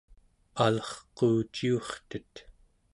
[0.65, 2.33] alerquuciurtet